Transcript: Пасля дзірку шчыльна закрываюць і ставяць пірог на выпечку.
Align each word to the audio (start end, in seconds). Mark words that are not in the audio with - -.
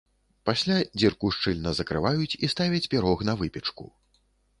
Пасля 0.49 0.77
дзірку 1.01 1.29
шчыльна 1.35 1.73
закрываюць 1.79 2.37
і 2.47 2.49
ставяць 2.53 2.81
пірог 2.95 3.17
на 3.29 3.37
выпечку. 3.43 3.83